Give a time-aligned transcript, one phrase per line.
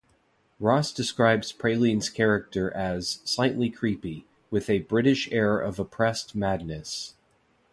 [0.59, 7.13] Ross describes Praline's character as "slightly creepy", with a "British air of oppressed madness".